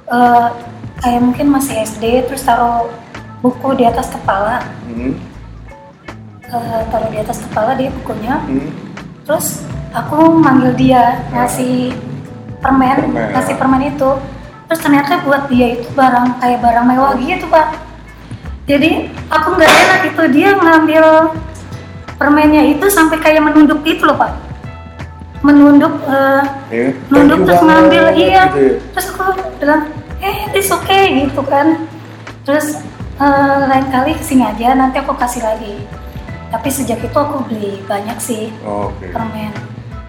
eh, 0.07 0.47
kayak 0.97 1.21
mungkin 1.21 1.47
masih 1.49 1.79
SD 1.81 2.03
terus 2.25 2.41
taruh 2.41 2.87
buku 3.39 3.75
di 3.75 3.83
atas 3.83 4.07
kepala 4.09 4.63
Hmm. 4.85 5.15
Eh, 6.53 6.83
taruh 6.93 7.09
di 7.09 7.17
atas 7.17 7.41
kepala 7.41 7.73
dia 7.73 7.89
bukunya 7.91 8.37
Hmm. 8.45 8.69
terus 9.25 9.65
aku 9.93 10.37
manggil 10.37 10.73
dia 10.75 11.21
ngasih 11.31 11.93
permen, 12.59 12.95
Permen. 13.11 13.29
ngasih 13.35 13.55
permen 13.59 13.83
itu. 13.87 14.11
Terus 14.67 14.79
ternyata 14.79 15.21
buat 15.21 15.45
dia 15.51 15.77
itu 15.77 15.85
barang 15.93 16.39
kayak 16.39 16.59
barang 16.63 16.85
mewah 16.87 17.13
gitu 17.19 17.45
pak. 17.45 17.75
Jadi 18.65 19.11
aku 19.27 19.47
nggak 19.53 19.69
enak 19.69 20.01
itu 20.07 20.23
dia 20.31 20.49
ngambil 20.55 21.05
permennya 22.15 22.63
itu 22.71 22.85
sampai 22.87 23.19
kayak 23.19 23.43
menunduk 23.43 23.83
gitu 23.83 24.07
loh 24.07 24.15
pak. 24.17 24.31
Menunduk 25.43 25.91
eh, 26.07 26.41
Ya, 26.71 26.85
nunduk 27.11 27.43
thank 27.43 27.45
you 27.45 27.47
terus 27.51 27.61
ngambil 27.61 28.03
iya. 28.15 28.43
gitu 28.47 28.57
ya. 28.63 28.73
terus 28.95 29.05
aku 29.11 29.23
bilang 29.59 29.81
eh 30.23 30.35
it's 30.55 30.71
okay 30.71 31.27
gitu 31.27 31.41
kan. 31.43 31.83
Terus 32.47 32.79
eh, 33.19 33.59
lain 33.67 33.87
kali 33.91 34.15
ke 34.15 34.23
sini 34.23 34.47
aja 34.47 34.73
nanti 34.73 34.97
aku 35.03 35.13
kasih 35.13 35.43
lagi 35.43 35.83
tapi 36.53 36.69
sejak 36.69 37.01
itu 37.01 37.17
aku 37.17 37.41
beli 37.43 37.81
banyak 37.83 38.17
sih 38.17 38.53
Oh, 38.61 38.93
Oke. 38.93 39.09
permen 39.09 39.49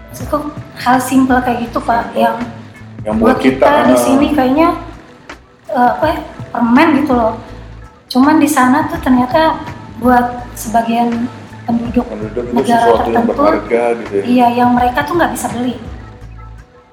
maksudku 0.07 0.37
hal 0.77 0.97
simpel 1.01 1.41
kayak 1.41 1.65
gitu 1.65 1.81
pak 1.81 2.13
yang 2.13 2.37
Yang 3.01 3.15
buat 3.17 3.37
kita, 3.37 3.69
di 3.85 3.93
ah, 3.93 3.99
sini 3.99 4.27
kayaknya 4.31 4.67
eh, 5.67 5.89
apa 5.91 6.05
ya, 6.07 6.17
permen 6.51 6.87
gitu 7.01 7.13
loh 7.13 7.33
cuman 8.05 8.37
di 8.37 8.47
sana 8.47 8.85
tuh 8.85 9.01
ternyata 9.01 9.57
buat 9.97 10.45
sebagian 10.53 11.25
penduduk 11.65 12.05
penduduk 12.05 12.45
itu 12.45 12.53
negara 12.55 12.85
yang 12.85 12.97
tertentu, 13.01 13.31
berharga 13.33 13.83
gitu 13.97 14.13
ya. 14.13 14.23
iya 14.23 14.47
yang 14.55 14.69
mereka 14.71 15.01
tuh 15.01 15.17
nggak 15.17 15.33
bisa 15.33 15.49
beli 15.49 15.75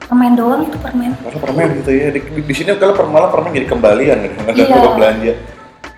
permen 0.02 0.32
doang 0.34 0.60
itu 0.64 0.76
permen 0.76 1.12
Karena 1.16 1.38
permen 1.38 1.68
gitu 1.78 1.90
ya. 1.90 2.08
Di, 2.10 2.20
di, 2.20 2.40
di 2.42 2.52
sini 2.52 2.76
kalau 2.76 2.92
per- 2.92 3.08
malah 3.08 3.28
permen 3.28 3.48
jadi 3.48 3.64
kembalian 3.64 4.16
gitu. 4.22 4.36
Nggak 4.42 4.56
Iya. 4.58 4.92
belanja. 4.92 5.32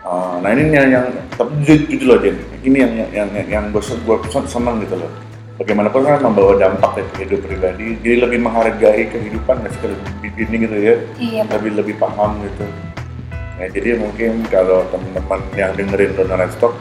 Ah, 0.05 0.39
nah 0.39 0.51
ini 0.53 0.71
yang, 0.71 0.87
yang 0.87 1.07
tapi 1.35 1.51
jujur, 1.63 1.79
jujur 1.89 2.07
loh 2.07 2.19
Jen. 2.23 2.37
Ini 2.65 2.77
yang 2.81 2.93
yang 3.13 3.29
yang, 3.37 3.47
yang 3.49 3.65
gue 3.71 3.83
gue 3.85 4.17
seneng 4.49 4.81
gitu 4.81 4.97
loh. 4.97 5.13
Bagaimanapun 5.61 6.03
kan 6.03 6.19
membawa 6.19 6.59
dampak 6.59 6.99
ya 6.99 7.05
ke 7.13 7.15
hidup 7.29 7.41
pribadi. 7.47 7.95
Jadi 8.03 8.17
lebih 8.25 8.39
menghargai 8.43 9.05
kehidupan 9.07 9.63
nggak 9.63 9.73
sih 9.77 9.93
di 10.25 10.43
sini 10.49 10.57
gitu 10.67 10.77
ya. 10.81 10.95
iya. 11.21 11.43
Lebih 11.47 11.79
lebih 11.79 11.95
paham 12.01 12.41
gitu. 12.43 12.67
Nah, 13.55 13.69
jadi 13.71 14.01
mungkin 14.03 14.43
kalau 14.51 14.83
teman-teman 14.91 15.41
yang 15.55 15.71
dengerin 15.79 16.11
Donor 16.19 16.51
Stock 16.51 16.75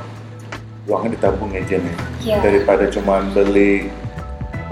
uangnya 0.90 1.20
ditabung 1.20 1.52
ya 1.54 1.62
Jen 1.70 1.86
ya. 1.86 1.96
Iya. 2.24 2.38
Daripada 2.42 2.90
cuma 2.90 3.22
beli 3.30 3.94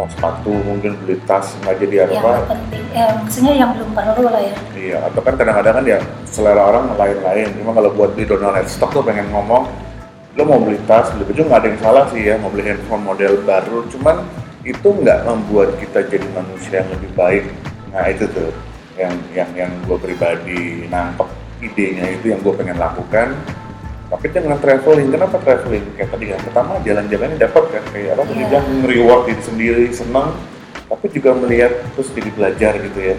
oh, 0.01 0.07
sepatu 0.09 0.51
mungkin 0.65 0.97
beli 1.05 1.19
tas 1.29 1.53
nggak 1.61 1.75
jadi 1.85 1.95
apa 2.09 2.49
penting 2.49 2.83
eh, 2.97 3.11
maksudnya 3.21 3.53
yang 3.53 3.69
belum 3.77 3.89
perlu 3.93 4.27
lah 4.33 4.41
ya 4.41 4.55
Iya, 4.73 4.97
atau 5.07 5.21
kan 5.21 5.33
kadang-kadang 5.37 5.73
kan 5.77 5.85
ya 5.85 5.99
selera 6.25 6.61
orang 6.73 6.97
lain-lain. 6.97 7.47
Cuma 7.61 7.71
kalau 7.77 7.93
buat 7.93 8.17
beli 8.17 8.25
Donald 8.25 8.65
Stock 8.65 8.89
tuh 8.89 9.05
pengen 9.05 9.29
ngomong, 9.29 9.69
lo 10.39 10.43
mau 10.47 10.59
beli 10.63 10.79
tas, 10.87 11.11
beli 11.11 11.27
baju 11.27 11.41
nggak 11.43 11.59
ada 11.59 11.67
yang 11.67 11.81
salah 11.83 12.03
sih 12.11 12.21
ya, 12.23 12.35
mau 12.39 12.47
beli 12.47 12.63
handphone 12.63 13.03
model 13.03 13.43
baru. 13.43 13.83
Cuman 13.91 14.23
itu 14.63 14.87
nggak 14.87 15.27
membuat 15.27 15.75
kita 15.81 16.07
jadi 16.07 16.27
manusia 16.31 16.85
yang 16.85 16.89
lebih 16.95 17.11
baik. 17.17 17.43
Nah 17.91 18.05
itu 18.07 18.23
tuh 18.31 18.51
yang 18.95 19.13
yang 19.35 19.49
yang 19.57 19.71
gue 19.83 19.97
pribadi 19.99 20.87
nangkep 20.87 21.27
idenya 21.61 22.05
itu 22.15 22.31
yang 22.31 22.39
gue 22.39 22.53
pengen 22.55 22.77
lakukan. 22.79 23.35
Tapi 24.11 24.27
dengan 24.27 24.59
traveling, 24.59 25.07
kenapa 25.07 25.39
traveling? 25.39 25.87
Kayak 25.95 26.09
tadi 26.11 26.25
kan, 26.35 26.39
pertama 26.43 26.71
jalan-jalannya 26.83 27.37
dapat 27.39 27.63
kan, 27.71 27.83
kayak 27.95 28.19
apa 28.19 28.27
tadi 28.27 28.43
Iya. 28.43 28.47
bilang 28.51 28.67
reward 28.83 29.21
diri 29.23 29.39
sendiri, 29.39 29.85
senang, 29.95 30.35
tapi 30.91 31.05
juga 31.15 31.31
melihat 31.31 31.71
terus 31.95 32.11
jadi 32.11 32.29
belajar 32.35 32.75
gitu 32.75 32.99
ya. 32.99 33.15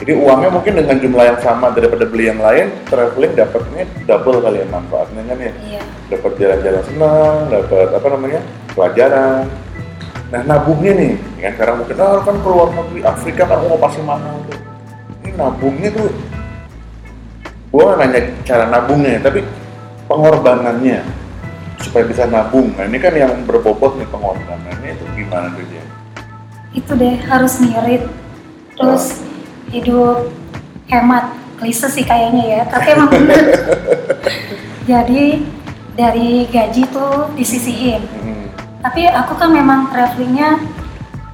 Jadi 0.00 0.16
uangnya 0.16 0.48
mungkin 0.48 0.72
dengan 0.80 0.96
jumlah 0.96 1.24
yang 1.28 1.40
sama 1.44 1.68
daripada 1.76 2.08
beli 2.08 2.32
yang 2.32 2.40
lain, 2.40 2.72
traveling 2.88 3.36
dapatnya 3.36 3.84
double 4.08 4.40
kali 4.40 4.64
ya 4.64 4.66
manfaatnya 4.72 5.22
kan 5.28 5.38
ya. 5.38 5.52
iya 5.68 5.82
Dapat 6.08 6.32
jalan-jalan 6.40 6.82
senang, 6.88 7.36
dapat 7.52 7.88
apa 7.92 8.06
namanya 8.08 8.40
pelajaran. 8.72 9.44
Nah 10.32 10.40
nabungnya 10.48 10.92
nih, 10.96 11.12
ya 11.36 11.48
sekarang 11.52 11.84
mungkin 11.84 11.96
ah, 12.00 12.18
kan 12.24 12.36
keluar 12.40 12.68
negeri 12.72 13.00
Afrika 13.04 13.42
kan 13.44 13.60
mau 13.60 13.76
pasti 13.76 14.00
mahal 14.00 14.40
tuh. 14.48 14.58
Ini 15.20 15.30
nabungnya 15.36 15.88
tuh, 15.92 16.08
gua 17.68 17.82
nggak 17.92 17.98
nanya 18.00 18.20
cara 18.48 18.64
nabungnya, 18.72 19.20
tapi 19.20 19.44
pengorbanannya 20.08 21.04
supaya 21.84 22.04
bisa 22.08 22.24
nabung. 22.24 22.72
Nah 22.72 22.88
ini 22.88 22.96
kan 22.96 23.12
yang 23.12 23.36
berbobot 23.44 24.00
nih 24.00 24.08
pengorbanannya 24.08 24.96
itu 24.96 25.04
gimana 25.12 25.52
tuh 25.52 25.64
dia? 25.68 25.84
itu 26.70 26.92
deh 26.94 27.18
harus 27.26 27.58
ngirit 27.58 28.06
terus 28.78 29.18
hidup 29.70 30.28
hemat 30.86 31.30
klise 31.56 31.86
sih 31.86 32.02
kayaknya 32.02 32.44
ya 32.44 32.62
tapi 32.66 32.94
emang 32.94 33.10
bener. 33.10 33.44
Jadi 34.90 35.44
dari 35.94 36.48
gaji 36.48 36.82
tuh 36.90 37.28
disisihin. 37.34 38.02
Hmm. 38.20 38.46
tapi 38.80 39.04
aku 39.04 39.36
kan 39.36 39.52
memang 39.52 39.92
travelingnya 39.92 40.56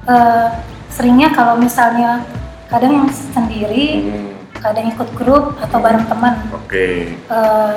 eh, 0.03 0.47
seringnya 0.91 1.31
kalau 1.31 1.55
misalnya 1.55 2.21
kadang 2.67 2.91
yang 3.03 3.07
sendiri 3.07 4.03
Hmm. 4.03 4.35
kadang 4.59 4.91
ikut 4.91 5.09
grup 5.15 5.55
atau 5.61 5.77
bareng 5.79 6.03
teman. 6.09 6.35
Oke. 6.51 7.15
Eh, 7.15 7.73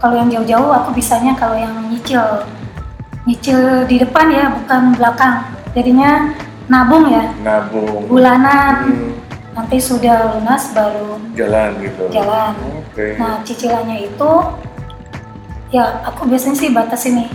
kalau 0.00 0.14
yang 0.18 0.28
jauh-jauh 0.28 0.72
aku 0.72 0.90
bisanya 0.92 1.32
kalau 1.32 1.54
yang 1.54 1.72
nyicil. 1.88 2.42
Nyicil 3.24 3.88
di 3.88 3.96
depan 4.02 4.28
ya 4.28 4.52
bukan 4.52 4.92
belakang. 4.98 5.48
Jadinya 5.72 6.32
nabung 6.66 7.08
ya. 7.08 7.28
Nabung. 7.40 8.08
Bulanan. 8.08 8.74
Hmm, 8.84 9.10
nanti 9.54 9.78
sudah 9.78 10.34
lunas 10.36 10.74
baru 10.74 11.16
jalan 11.38 11.70
gitu. 11.80 12.04
Jalan. 12.10 12.52
oke. 12.82 13.06
Nah 13.16 13.40
cicilannya 13.46 14.10
itu 14.10 14.30
ya 15.70 16.02
aku 16.02 16.26
biasanya 16.26 16.56
sih 16.58 16.70
batas 16.74 17.06
ini. 17.06 17.30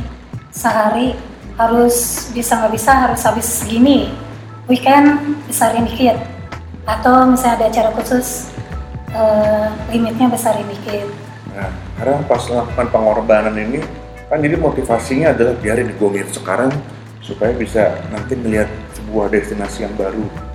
Sehari 0.51 1.15
harus 1.55 2.27
bisa 2.35 2.59
nggak 2.59 2.73
bisa 2.75 2.91
harus 2.91 3.21
habis 3.23 3.47
segini. 3.47 4.11
Weekend 4.67 5.39
besarin 5.47 5.87
dikit. 5.87 6.19
Atau 6.83 7.31
misalnya 7.31 7.63
ada 7.63 7.65
acara 7.71 7.89
khusus 7.95 8.51
eh, 9.15 9.67
limitnya 9.95 10.27
besarin 10.27 10.67
dikit. 10.67 11.07
Nah 11.55 11.71
sekarang 11.95 12.23
pas 12.27 12.43
melakukan 12.47 12.87
pengorbanan 12.91 13.55
ini 13.55 13.79
kan 14.29 14.43
jadi 14.43 14.55
motivasinya 14.61 15.33
adalah 15.33 15.57
biarin 15.57 15.89
gue 15.89 16.09
ngirit 16.13 16.31
sekarang 16.31 16.69
supaya 17.19 17.49
bisa 17.57 17.97
nanti 18.13 18.37
melihat 18.37 18.69
sebuah 18.93 19.33
destinasi 19.33 19.89
yang 19.89 19.95
baru 19.97 20.48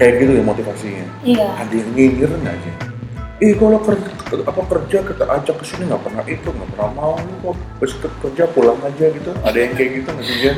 kayak 0.00 0.24
gitu 0.24 0.32
ya 0.40 0.42
motivasinya. 0.42 1.04
Iya. 1.20 1.46
Ada 1.60 1.74
yang 1.76 1.90
nyinyir 1.92 2.30
nggak 2.40 2.56
sih 2.64 2.74
Ih 3.40 3.56
kalau 3.56 3.80
kerja, 3.80 4.12
apa 4.44 4.62
kerja 4.68 4.98
kita 5.00 5.24
ajak 5.24 5.56
ke 5.60 5.64
sini 5.64 5.88
nggak 5.88 6.04
pernah 6.04 6.24
itu 6.28 6.44
nggak 6.44 6.68
pernah 6.76 6.88
mau 6.92 7.16
kok. 7.16 7.56
Habis 7.80 7.92
kerja 8.20 8.44
pulang 8.52 8.76
aja 8.84 9.06
gitu. 9.12 9.30
Ada 9.44 9.58
yang 9.64 9.72
kayak 9.76 9.90
gitu 10.00 10.08
nggak 10.12 10.26
sih 10.28 10.52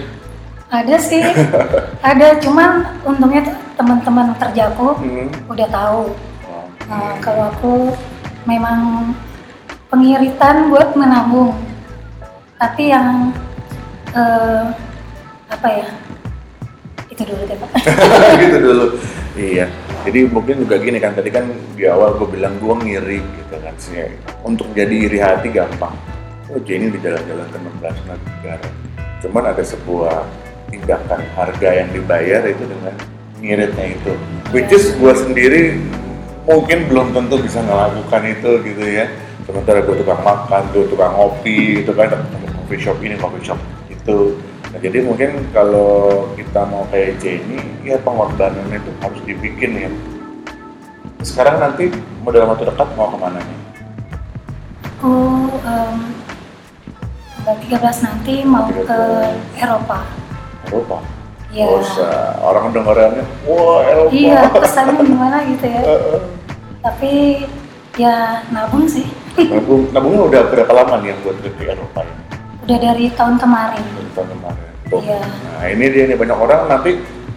ada 0.73 0.97
sih. 0.97 1.21
Ada 2.11 2.41
cuman 2.41 2.97
untungnya 3.05 3.45
tuh 3.45 3.57
teman-teman 3.77 4.33
kerjaku 4.41 4.97
Hmm. 4.99 5.29
udah 5.53 5.69
tahu. 5.69 6.17
Oh, 6.49 6.65
Nah, 6.89 7.13
kalau 7.21 7.53
aku 7.53 7.75
memang 8.49 9.13
pengiritan 9.93 10.73
buat 10.73 10.97
menabung. 10.97 11.53
Tapi 12.57 12.89
yang 12.89 13.37
eh, 14.17 14.65
apa 15.53 15.69
ya? 15.69 15.87
Itu 17.13 17.21
dulu 17.29 17.45
deh 17.45 17.57
pak. 17.61 17.71
Gitu 18.41 18.57
dulu 18.59 18.87
iya. 19.37 19.67
Jadi 20.03 20.27
mungkin 20.29 20.67
juga 20.67 20.77
gini 20.83 20.99
kan 20.99 21.15
tadi 21.15 21.31
kan 21.31 21.47
di 21.77 21.87
awal 21.87 22.19
gue 22.19 22.29
bilang 22.33 22.59
gue 22.59 22.75
ngiri 22.75 23.21
gitu 23.23 23.57
kan 23.61 23.75
sih. 23.79 24.09
Untuk 24.43 24.69
jadi 24.75 24.95
iri 25.09 25.19
hati 25.23 25.49
gampang. 25.53 25.95
Oh 26.53 26.61
Jenny 26.61 26.93
di 26.93 26.99
jalan-jalan 27.01 27.47
ke 27.49 27.59
16 27.59 28.09
negara. 28.13 28.69
Cuman 29.23 29.45
ada 29.49 29.63
sebuah 29.63 30.27
tindakan 30.69 31.21
harga 31.39 31.69
yang 31.71 31.89
dibayar 31.95 32.43
itu 32.45 32.65
dengan 32.67 32.95
ngiritnya 33.41 33.87
itu. 33.97 34.13
Which 34.51 34.73
is 34.75 34.93
gue 34.99 35.15
sendiri 35.17 35.81
mungkin 36.45 36.91
belum 36.91 37.15
tentu 37.15 37.41
bisa 37.41 37.63
melakukan 37.63 38.23
itu 38.27 38.51
gitu 38.67 38.85
ya. 38.85 39.07
Sementara 39.49 39.81
gue 39.83 39.97
tukang 39.97 40.23
makan 40.23 40.63
tuh 40.71 40.87
tukang 40.91 41.15
ngopi 41.15 41.83
gitu 41.83 41.97
kan 41.97 42.11
coffee 42.63 42.79
shop 42.79 42.99
ini 43.03 43.15
coffee 43.19 43.45
shop 43.45 43.59
itu 43.91 44.39
nah, 44.73 44.81
jadi 44.81 44.99
mungkin 45.05 45.31
kalau 45.53 46.25
kita 46.35 46.65
mau 46.67 46.89
kayak 46.89 47.21
Jenny 47.21 47.61
ya 47.85 48.01
pengorbanan 48.01 48.73
itu 48.73 48.91
harus 49.05 49.21
dibikin 49.29 49.73
ya. 49.77 49.91
Sekarang 51.23 51.63
nanti 51.63 51.87
mau 52.25 52.35
dalam 52.35 52.51
waktu 52.51 52.67
dekat 52.67 52.89
mau 52.99 53.13
ke 53.13 53.19
mana 53.21 53.39
nih? 53.39 53.59
Aku 54.99 55.15
tanggal 55.63 57.57
13 57.63 58.07
nanti 58.07 58.35
mau 58.43 58.67
ke 58.71 59.01
Eropa. 59.59 60.03
Eropa? 60.67 60.99
Ya 61.53 61.69
Gak 61.69 61.85
usah 61.85 62.41
orang 62.41 62.73
dengarannya 62.73 63.25
wah 63.45 63.85
Eropa. 63.85 64.11
Iya 64.15 64.41
pesannya 64.51 65.05
gimana 65.05 65.37
gitu 65.47 65.67
ya. 65.69 65.83
Tapi 66.81 67.13
ya 68.01 68.41
nabung 68.51 68.89
sih. 68.89 69.05
Nabung 69.37 69.91
nabungnya 69.93 70.23
udah 70.33 70.43
berapa 70.49 70.73
lama 70.73 71.03
nih 71.05 71.13
yang 71.13 71.19
buat 71.23 71.37
ke 71.45 71.63
Eropa 71.67 72.01
ini? 72.03 72.23
Udah 72.63 72.79
dari 72.79 73.05
tahun 73.15 73.37
kemarin. 73.37 73.83
Dari 73.85 74.11
tahun 74.17 74.29
kemarin 74.39 74.62
Tuh. 74.93 75.01
Iya. 75.01 75.21
nah 75.25 75.67
ini 75.67 75.85
dia 75.89 76.05
nih 76.07 76.17
banyak 76.17 76.37
orang 76.37 76.63
nanti 76.69 76.93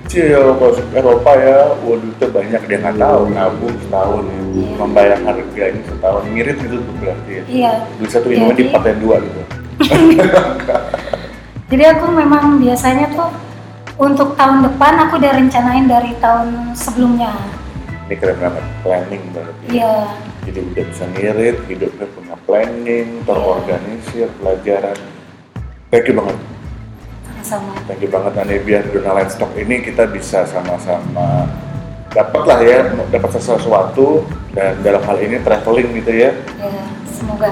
Cie, 0.05 0.29
ya 0.29 0.38
kalau 0.38 0.69
ke 0.69 0.85
Eropa 0.93 1.31
ya, 1.33 1.65
waduh 1.81 2.05
itu 2.05 2.25
banyak 2.29 2.62
dia 2.69 2.77
nggak 2.77 2.93
tahu 2.95 3.25
nabung 3.33 3.74
setahun 3.81 4.21
ya, 4.21 4.38
Iya. 4.53 4.69
membayar 4.77 5.17
harganya 5.17 5.81
setahun 5.81 6.24
gitu 6.29 6.63
tuh 6.69 6.93
berarti 7.01 7.31
ya. 7.31 7.43
iya 7.50 7.71
Beli 7.97 8.09
satu 8.13 8.27
ini 8.29 8.45
Jadi- 8.45 8.59
dipaten 8.69 8.95
dua 9.01 9.15
gitu. 9.17 9.41
jadi 11.71 11.83
aku 11.97 12.05
memang 12.13 12.62
biasanya 12.62 13.09
tuh 13.12 13.29
untuk 13.97 14.35
tahun 14.35 14.62
depan 14.63 14.93
aku 15.07 15.17
udah 15.17 15.31
rencanain 15.33 15.85
dari 15.88 16.12
tahun 16.19 16.75
sebelumnya 16.77 17.33
Ini 18.05 18.15
keren 18.21 18.38
banget, 18.38 18.65
planning 18.85 19.24
berarti. 19.33 19.65
iya 19.74 19.93
Jadi 20.45 20.59
udah 20.62 20.83
bisa 20.85 21.03
ngirit, 21.09 21.57
hidupnya 21.65 22.05
punya 22.13 22.35
planning, 22.45 23.07
terorganisir, 23.25 24.29
pelajaran. 24.38 24.93
Thank 25.89 26.05
you 26.05 26.13
banget, 26.13 26.38
sama 27.46 27.78
thank 27.86 28.02
you 28.02 28.10
banget 28.10 28.34
Ane 28.42 28.58
biar 28.66 28.90
Dona 28.90 29.22
Stock 29.30 29.54
ini 29.54 29.86
kita 29.86 30.10
bisa 30.10 30.50
sama-sama 30.50 31.46
dapat 32.16 32.44
lah 32.48 32.60
ya, 32.64 32.79
dapat 33.12 33.29
sesuatu 33.36 34.24
dan 34.55 34.79
dalam 34.79 35.03
hal 35.03 35.20
ini 35.20 35.36
traveling 35.44 36.00
gitu 36.00 36.12
ya. 36.16 36.31
ya 36.64 36.84
semoga 37.12 37.51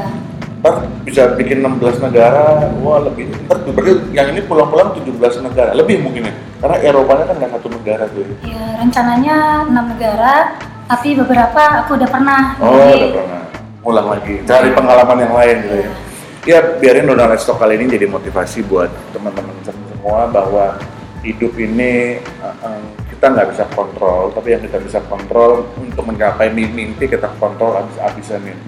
Ntar 0.63 0.87
bisa 1.03 1.35
bikin 1.35 1.59
16 1.59 1.99
negara, 1.99 2.71
wah 2.79 3.03
lebih. 3.03 3.27
Ntar 3.43 3.67
berarti 3.67 4.15
yang 4.15 4.31
ini 4.31 4.47
pulang-pulang 4.47 4.95
17 4.95 5.43
negara, 5.43 5.75
lebih 5.75 5.99
mungkin 5.99 6.31
ya. 6.31 6.33
Karena 6.63 6.77
Eropanya 6.79 7.27
kan 7.27 7.35
nggak 7.35 7.51
satu 7.59 7.67
negara 7.67 8.07
tuh. 8.07 8.23
ya. 8.23 8.55
ya 8.55 8.63
rencananya 8.79 9.67
enam 9.67 9.91
negara 9.91 10.55
tapi 10.87 11.19
beberapa 11.19 11.83
aku 11.83 11.99
udah 11.99 12.07
pernah 12.07 12.41
Oh, 12.63 12.79
Jadi, 12.79 12.95
udah 12.95 13.11
pernah. 13.11 13.41
Ulang 13.83 14.07
lagi, 14.15 14.35
cari 14.47 14.69
pengalaman 14.71 15.17
yang 15.19 15.33
lain 15.35 15.55
gitu 15.67 15.75
ya. 15.83 15.89
Ya, 16.43 16.59
biarin 16.59 17.07
Donald 17.07 17.39
Stock 17.39 17.55
kali 17.55 17.79
ini 17.79 17.87
jadi 17.87 18.03
motivasi 18.03 18.67
buat 18.67 18.91
teman-teman 19.15 19.55
semua 19.63 20.27
bahwa 20.27 20.75
hidup 21.23 21.55
ini 21.55 22.19
uh, 22.43 22.51
uh, 22.67 22.83
kita 23.07 23.31
nggak 23.31 23.55
bisa 23.55 23.63
kontrol, 23.71 24.27
tapi 24.35 24.51
yang 24.51 24.59
kita 24.59 24.75
bisa 24.83 24.99
kontrol 25.07 25.63
untuk 25.79 26.03
mencapai 26.03 26.51
mimpi 26.51 27.07
kita 27.07 27.31
kontrol 27.39 27.79
habis-habisan 27.79 28.43
nih. 28.43 28.59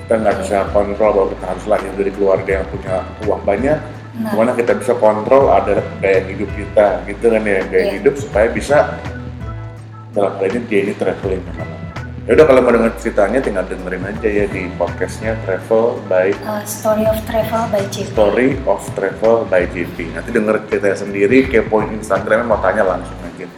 Kita 0.00 0.16
nggak 0.16 0.36
bisa 0.40 0.64
kontrol 0.72 1.10
bahwa 1.12 1.28
kita 1.36 1.44
harus 1.44 1.64
lahir 1.68 1.92
dari 1.92 2.08
keluarga 2.16 2.50
yang 2.64 2.66
punya 2.72 2.96
uang 3.28 3.42
banyak. 3.44 3.78
Nah. 4.24 4.52
Kita 4.56 4.72
bisa 4.80 4.92
kontrol 4.96 5.52
adalah 5.52 5.84
gaya 6.00 6.24
hidup 6.24 6.48
kita, 6.56 7.04
gitu 7.04 7.24
kan 7.36 7.44
ya, 7.44 7.60
gaya 7.68 7.84
Iya. 7.84 7.92
hidup 8.00 8.14
supaya 8.16 8.48
bisa 8.48 8.96
dalam 10.16 10.40
hal 10.40 10.44
ini 10.48 10.58
dia 10.72 10.80
ini 10.88 10.96
traveling 10.96 11.44
ke 11.44 11.52
mana. 11.52 11.89
Ya 12.28 12.36
udah 12.36 12.46
kalau 12.52 12.60
mau 12.60 12.72
denger 12.76 12.92
ceritanya 13.00 13.40
tinggal 13.40 13.64
dengerin 13.64 14.04
aja 14.04 14.28
ya 14.28 14.44
di 14.44 14.68
podcastnya 14.76 15.40
Travel 15.48 16.04
by 16.04 16.36
uh, 16.44 16.60
Story 16.68 17.08
of 17.08 17.16
Travel 17.24 17.64
by 17.72 17.80
JP 17.88 18.12
Story 18.12 18.48
of 18.68 18.84
Travel 18.92 19.48
by 19.48 19.64
JP. 19.64 20.12
Nanti 20.12 20.28
denger 20.28 20.68
ceritanya 20.68 20.96
sendiri, 21.00 21.48
kepoin 21.48 21.88
Instagramnya 21.96 22.44
mau 22.44 22.60
tanya 22.60 22.84
langsung 22.84 23.16
aja. 23.24 23.48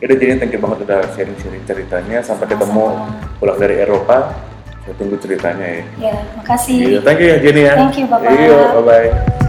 Ya 0.00 0.04
udah 0.08 0.16
jadi 0.16 0.32
thank 0.40 0.56
you 0.56 0.60
banget 0.64 0.88
udah 0.88 1.00
sharing-sharing 1.12 1.64
ceritanya. 1.68 2.24
Sampai 2.24 2.48
ketemu 2.48 2.96
pulang 3.36 3.58
dari 3.60 3.84
Eropa. 3.84 4.32
Saya 4.88 4.94
tunggu 4.96 5.20
ceritanya 5.20 5.66
ya. 5.66 5.82
ya 6.08 6.16
makasih 6.40 6.74
Iya, 6.96 7.00
thank 7.04 7.20
you 7.20 7.28
ya 7.28 7.36
Jenny 7.42 7.62
ya. 7.68 7.74
Thank 7.76 8.00
you, 8.00 8.06
Bapak. 8.08 8.32
Iya, 8.32 8.58
bye-bye. 8.80 9.45